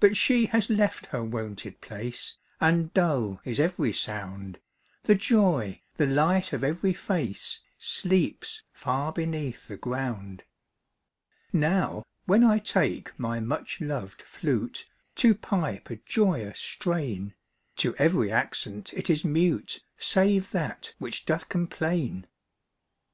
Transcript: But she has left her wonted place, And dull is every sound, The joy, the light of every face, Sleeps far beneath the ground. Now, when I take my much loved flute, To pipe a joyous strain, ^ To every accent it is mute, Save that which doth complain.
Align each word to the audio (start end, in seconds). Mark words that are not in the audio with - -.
But 0.00 0.16
she 0.16 0.46
has 0.46 0.70
left 0.70 1.04
her 1.12 1.22
wonted 1.22 1.82
place, 1.82 2.38
And 2.62 2.94
dull 2.94 3.42
is 3.44 3.60
every 3.60 3.92
sound, 3.92 4.58
The 5.02 5.14
joy, 5.14 5.82
the 5.98 6.06
light 6.06 6.54
of 6.54 6.64
every 6.64 6.94
face, 6.94 7.60
Sleeps 7.76 8.62
far 8.72 9.12
beneath 9.12 9.68
the 9.68 9.76
ground. 9.76 10.44
Now, 11.52 12.04
when 12.24 12.42
I 12.42 12.58
take 12.58 13.12
my 13.20 13.38
much 13.38 13.82
loved 13.82 14.22
flute, 14.22 14.86
To 15.16 15.34
pipe 15.34 15.90
a 15.90 15.96
joyous 15.96 16.60
strain, 16.60 17.34
^ 17.72 17.76
To 17.82 17.94
every 17.96 18.32
accent 18.32 18.94
it 18.94 19.10
is 19.10 19.26
mute, 19.26 19.80
Save 19.98 20.52
that 20.52 20.94
which 20.98 21.26
doth 21.26 21.50
complain. 21.50 22.26